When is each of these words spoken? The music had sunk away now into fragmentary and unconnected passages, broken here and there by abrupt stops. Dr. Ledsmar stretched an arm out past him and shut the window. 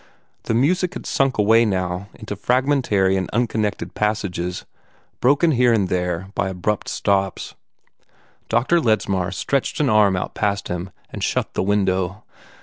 The 0.45 0.55
music 0.55 0.95
had 0.95 1.05
sunk 1.05 1.37
away 1.37 1.63
now 1.63 2.09
into 2.15 2.35
fragmentary 2.35 3.15
and 3.17 3.29
unconnected 3.29 3.93
passages, 3.93 4.65
broken 5.19 5.51
here 5.51 5.71
and 5.73 5.89
there 5.89 6.29
by 6.33 6.49
abrupt 6.49 6.89
stops. 6.89 7.53
Dr. 8.49 8.79
Ledsmar 8.81 9.31
stretched 9.31 9.79
an 9.79 9.91
arm 9.91 10.15
out 10.15 10.33
past 10.33 10.69
him 10.69 10.89
and 11.11 11.23
shut 11.23 11.53
the 11.53 11.61
window. 11.61 12.23